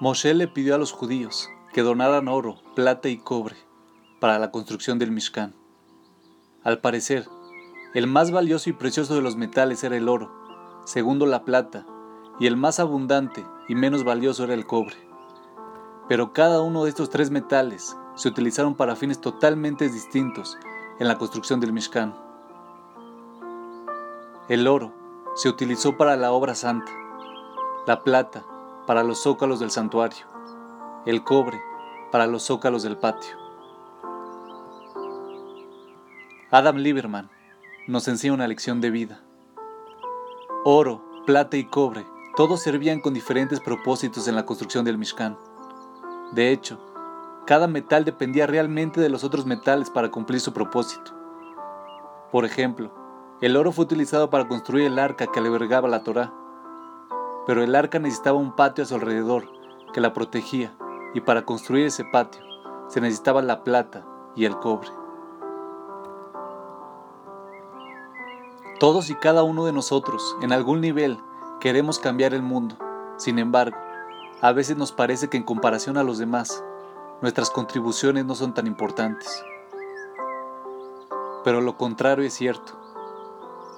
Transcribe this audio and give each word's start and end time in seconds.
Moshe 0.00 0.32
le 0.32 0.48
pidió 0.48 0.74
a 0.74 0.78
los 0.78 0.92
judíos 0.92 1.50
que 1.74 1.82
donaran 1.82 2.26
oro, 2.26 2.56
plata 2.74 3.10
y 3.10 3.18
cobre 3.18 3.56
para 4.18 4.38
la 4.38 4.50
construcción 4.50 4.98
del 4.98 5.10
Mishkan. 5.10 5.54
Al 6.64 6.80
parecer, 6.80 7.28
el 7.92 8.06
más 8.06 8.30
valioso 8.30 8.70
y 8.70 8.72
precioso 8.72 9.14
de 9.14 9.20
los 9.20 9.36
metales 9.36 9.84
era 9.84 9.98
el 9.98 10.08
oro, 10.08 10.32
segundo 10.86 11.26
la 11.26 11.44
plata, 11.44 11.84
y 12.38 12.46
el 12.46 12.56
más 12.56 12.80
abundante 12.80 13.44
y 13.68 13.74
menos 13.74 14.02
valioso 14.02 14.44
era 14.44 14.54
el 14.54 14.66
cobre. 14.66 14.96
Pero 16.08 16.32
cada 16.32 16.62
uno 16.62 16.84
de 16.84 16.88
estos 16.88 17.10
tres 17.10 17.30
metales 17.30 17.94
se 18.14 18.28
utilizaron 18.28 18.76
para 18.76 18.96
fines 18.96 19.20
totalmente 19.20 19.90
distintos 19.90 20.56
en 20.98 21.08
la 21.08 21.18
construcción 21.18 21.60
del 21.60 21.74
Mishkan. 21.74 22.16
El 24.48 24.66
oro 24.66 24.94
se 25.34 25.50
utilizó 25.50 25.98
para 25.98 26.16
la 26.16 26.32
obra 26.32 26.54
santa, 26.54 26.90
la 27.86 28.02
plata 28.02 28.46
para 28.86 29.02
los 29.02 29.22
zócalos 29.22 29.60
del 29.60 29.70
santuario, 29.70 30.26
el 31.06 31.22
cobre 31.24 31.60
para 32.10 32.26
los 32.26 32.44
zócalos 32.44 32.82
del 32.82 32.96
patio. 32.96 33.36
Adam 36.50 36.76
Lieberman 36.76 37.30
nos 37.86 38.08
enseña 38.08 38.34
una 38.34 38.48
lección 38.48 38.80
de 38.80 38.90
vida. 38.90 39.20
Oro, 40.64 41.02
plata 41.24 41.56
y 41.56 41.64
cobre, 41.64 42.04
todos 42.36 42.60
servían 42.60 43.00
con 43.00 43.14
diferentes 43.14 43.60
propósitos 43.60 44.26
en 44.28 44.34
la 44.34 44.46
construcción 44.46 44.84
del 44.84 44.98
Mishkan. 44.98 45.38
De 46.32 46.50
hecho, 46.50 46.78
cada 47.46 47.66
metal 47.66 48.04
dependía 48.04 48.46
realmente 48.46 49.00
de 49.00 49.08
los 49.08 49.24
otros 49.24 49.46
metales 49.46 49.90
para 49.90 50.10
cumplir 50.10 50.40
su 50.40 50.52
propósito. 50.52 51.12
Por 52.30 52.44
ejemplo, 52.44 52.92
el 53.40 53.56
oro 53.56 53.72
fue 53.72 53.84
utilizado 53.84 54.30
para 54.30 54.46
construir 54.46 54.86
el 54.86 54.98
arca 54.98 55.26
que 55.26 55.40
albergaba 55.40 55.88
la 55.88 56.02
Torá, 56.04 56.32
pero 57.50 57.64
el 57.64 57.74
arca 57.74 57.98
necesitaba 57.98 58.38
un 58.38 58.54
patio 58.54 58.84
a 58.84 58.86
su 58.86 58.94
alrededor 58.94 59.50
que 59.92 60.00
la 60.00 60.12
protegía, 60.12 60.72
y 61.14 61.20
para 61.20 61.44
construir 61.44 61.86
ese 61.86 62.04
patio 62.04 62.40
se 62.86 63.00
necesitaba 63.00 63.42
la 63.42 63.64
plata 63.64 64.06
y 64.36 64.44
el 64.44 64.56
cobre. 64.56 64.88
Todos 68.78 69.10
y 69.10 69.16
cada 69.16 69.42
uno 69.42 69.64
de 69.64 69.72
nosotros, 69.72 70.36
en 70.42 70.52
algún 70.52 70.80
nivel, 70.80 71.18
queremos 71.58 71.98
cambiar 71.98 72.34
el 72.34 72.42
mundo. 72.42 72.76
Sin 73.16 73.40
embargo, 73.40 73.76
a 74.40 74.52
veces 74.52 74.76
nos 74.76 74.92
parece 74.92 75.26
que 75.26 75.36
en 75.36 75.42
comparación 75.42 75.96
a 75.96 76.04
los 76.04 76.18
demás, 76.18 76.62
nuestras 77.20 77.50
contribuciones 77.50 78.24
no 78.26 78.36
son 78.36 78.54
tan 78.54 78.68
importantes. 78.68 79.44
Pero 81.42 81.60
lo 81.60 81.76
contrario 81.76 82.24
es 82.24 82.32
cierto. 82.32 82.74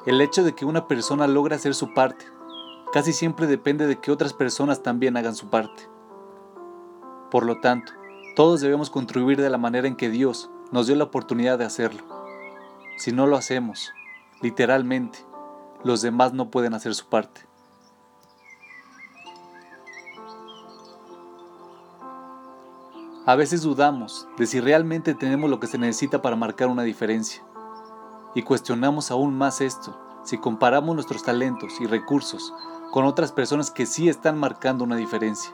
El 0.05 0.21
hecho 0.21 0.45
de 0.45 0.55
que 0.55 0.67
una 0.67 0.87
persona 0.89 1.27
logre 1.27 1.55
hacer 1.55 1.75
su 1.75 1.95
parte 1.95 2.32
casi 2.93 3.13
siempre 3.13 3.47
depende 3.47 3.87
de 3.87 3.99
que 3.99 4.13
otras 4.13 4.35
personas 4.35 4.83
también 4.83 5.17
hagan 5.17 5.35
su 5.35 5.49
parte. 5.49 5.89
Por 7.31 7.47
lo 7.47 7.61
tanto, 7.61 7.93
todos 8.37 8.61
debemos 8.61 8.91
contribuir 8.91 9.41
de 9.41 9.49
la 9.49 9.59
manera 9.59 9.89
en 9.89 9.97
que 9.97 10.11
Dios 10.11 10.51
nos 10.71 10.87
dio 10.87 10.97
la 10.97 11.05
oportunidad 11.05 11.59
de 11.59 11.65
hacerlo. 11.65 12.05
Si 12.99 13.11
no 13.11 13.27
lo 13.27 13.37
hacemos, 13.37 13.91
literalmente, 14.43 15.21
los 15.83 16.03
demás 16.03 16.35
no 16.35 16.51
pueden 16.51 16.75
hacer 16.75 16.95
su 16.95 17.07
parte. 17.07 17.47
A 23.25 23.37
veces 23.37 23.63
dudamos 23.63 24.29
de 24.37 24.47
si 24.47 24.61
realmente 24.61 25.15
tenemos 25.15 25.49
lo 25.49 25.61
que 25.61 25.69
se 25.69 25.79
necesita 25.79 26.21
para 26.21 26.37
marcar 26.37 26.69
una 26.69 26.83
diferencia. 26.83 27.43
Y 28.35 28.43
cuestionamos 28.43 29.11
aún 29.11 29.37
más 29.37 29.61
esto 29.61 29.97
si 30.25 30.39
comparamos 30.39 30.95
nuestros 30.95 31.23
talentos 31.23 31.81
y 31.81 31.87
recursos 31.87 32.53
con 32.91 33.05
otras 33.05 33.33
personas 33.33 33.71
que 33.71 33.87
sí 33.87 34.09
están 34.09 34.39
marcando 34.39 34.85
una 34.85 34.97
diferencia 34.97 35.53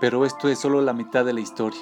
pero 0.00 0.26
esto 0.26 0.48
es 0.48 0.58
solo 0.58 0.82
la 0.82 0.92
mitad 0.92 1.24
de 1.24 1.32
la 1.32 1.40
historia. 1.40 1.80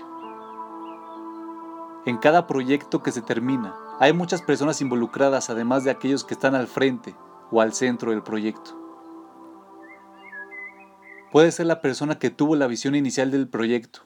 En 2.05 2.19
cada 2.19 2.47
proyecto 2.47 3.03
que 3.03 3.13
se 3.13 3.23
termina, 3.23 3.75
hay 3.99 4.13
muchas 4.13 4.42
personas 4.42 4.81
involucradas 4.81 5.51
además 5.51 5.85
de 5.85 5.91
aquellos 5.91 6.23
que 6.23 6.35
están 6.35 6.55
al 6.55 6.69
frente 6.69 7.17
o 7.51 7.61
al 7.61 7.73
centro 7.73 8.11
del 8.11 8.23
proyecto. 8.23 8.79
Puede 11.31 11.51
ser 11.53 11.67
la 11.67 11.81
persona 11.81 12.19
que 12.19 12.31
tuvo 12.31 12.57
la 12.57 12.69
visión 12.69 12.95
inicial 12.95 13.31
del 13.31 13.48
proyecto, 13.48 14.01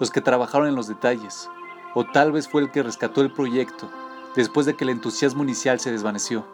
los 0.00 0.10
que 0.10 0.20
trabajaron 0.20 0.68
en 0.68 0.74
los 0.74 0.88
detalles, 0.88 1.50
o 1.94 2.04
tal 2.04 2.32
vez 2.32 2.48
fue 2.48 2.62
el 2.62 2.70
que 2.70 2.82
rescató 2.82 3.20
el 3.20 3.32
proyecto 3.32 3.88
después 4.34 4.66
de 4.66 4.74
que 4.74 4.84
el 4.84 4.90
entusiasmo 4.90 5.42
inicial 5.42 5.80
se 5.80 5.92
desvaneció. 5.92 6.44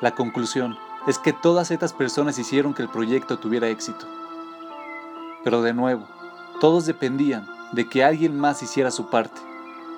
La 0.00 0.14
conclusión 0.14 0.78
es 1.06 1.18
que 1.18 1.34
todas 1.34 1.70
estas 1.70 1.92
personas 1.92 2.38
hicieron 2.38 2.72
que 2.72 2.82
el 2.82 2.88
proyecto 2.88 3.38
tuviera 3.38 3.68
éxito. 3.68 4.06
Pero 5.44 5.60
de 5.60 5.74
nuevo, 5.74 6.06
todos 6.60 6.86
dependían 6.86 7.46
de 7.72 7.88
que 7.88 8.02
alguien 8.02 8.38
más 8.38 8.62
hiciera 8.62 8.90
su 8.90 9.10
parte, 9.10 9.40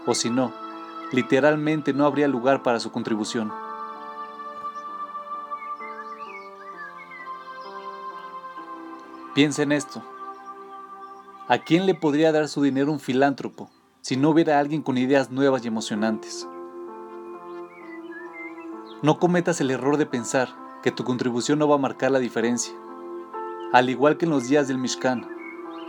o 0.07 0.15
si 0.15 0.29
no, 0.29 0.53
literalmente 1.13 1.93
no 1.93 2.05
habría 2.05 2.27
lugar 2.27 2.63
para 2.65 2.81
su 2.81 2.91
contribución. 2.91 3.53
Piensa 9.34 9.63
en 9.63 9.73
esto. 9.73 10.03
¿A 11.49 11.59
quién 11.59 11.87
le 11.87 11.95
podría 11.95 12.33
dar 12.33 12.49
su 12.49 12.63
dinero 12.63 12.93
un 12.93 13.01
filántropo 13.01 13.71
si 14.01 14.17
no 14.17 14.31
hubiera 14.31 14.59
alguien 14.59 14.83
con 14.83 14.99
ideas 14.99 15.31
nuevas 15.31 15.65
y 15.65 15.69
emocionantes? 15.69 16.47
No 19.03 19.19
cometas 19.19 19.61
el 19.61 19.73
error 19.73 19.97
de 19.97 20.07
pensar 20.07 20.55
que 20.81 20.93
tu 20.93 21.03
contribución 21.03 21.59
no 21.59 21.67
va 21.67 21.75
a 21.75 21.79
marcar 21.79 22.13
la 22.13 22.21
diferencia. 22.21 22.73
Al 23.73 23.91
igual 23.91 24.17
que 24.17 24.27
en 24.27 24.31
los 24.31 24.47
días 24.47 24.69
del 24.69 24.79
Mishkan, 24.79 25.27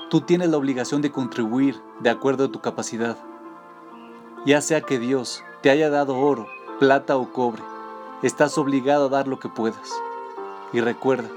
tú 0.09 0.21
tienes 0.21 0.49
la 0.49 0.57
obligación 0.57 1.03
de 1.03 1.11
contribuir 1.11 1.79
de 1.99 2.09
acuerdo 2.09 2.45
a 2.45 2.51
tu 2.51 2.59
capacidad. 2.59 3.15
Ya 4.47 4.61
sea 4.61 4.81
que 4.81 4.97
Dios 4.97 5.43
te 5.61 5.69
haya 5.69 5.91
dado 5.91 6.17
oro, 6.17 6.47
plata 6.79 7.15
o 7.15 7.31
cobre, 7.31 7.61
estás 8.23 8.57
obligado 8.57 9.05
a 9.05 9.09
dar 9.09 9.27
lo 9.27 9.39
que 9.39 9.47
puedas. 9.47 9.93
Y 10.73 10.81
recuerda, 10.81 11.29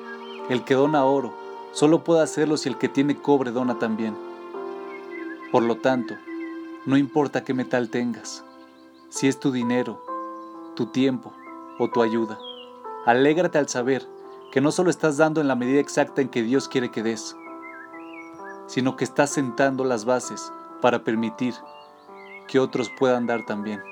el 0.49 0.65
que 0.65 0.73
dona 0.73 1.05
oro 1.05 1.35
solo 1.73 2.03
puede 2.05 2.23
hacerlo 2.23 2.57
si 2.57 2.71
el 2.71 2.79
que 2.79 2.89
tiene 2.89 3.21
cobre 3.21 3.51
dona 3.51 3.79
también. 3.79 4.17
Por 5.53 5.63
lo 5.63 5.77
tanto, 5.77 6.15
no 6.87 6.97
importa 6.97 7.45
qué 7.45 7.53
metal 7.53 7.91
tengas, 7.91 8.45
si 9.11 9.29
es 9.29 9.39
tu 9.39 9.53
dinero, 9.53 10.03
tu 10.75 10.87
tiempo 10.87 11.35
o 11.79 11.89
tu 11.89 12.03
ayuda, 12.03 12.39
alégrate 13.05 13.59
al 13.59 13.69
saber 13.69 14.07
que 14.53 14.61
no 14.61 14.73
solo 14.73 14.91
estás 14.91 15.17
dando 15.17 15.41
en 15.41 15.49
la 15.49 15.57
medida 15.57 15.81
exacta 15.81 16.23
en 16.23 16.29
que 16.29 16.43
Dios 16.43 16.69
quiere 16.69 16.91
que 16.91 17.03
des, 17.03 17.37
sino 18.67 18.97
que 18.97 19.05
estás 19.05 19.31
sentando 19.31 19.85
las 19.85 20.05
bases 20.05 20.53
para 20.81 21.05
permitir 21.05 21.55
que 22.49 22.59
otros 22.59 22.91
puedan 22.99 23.27
dar 23.27 23.45
también. 23.45 23.83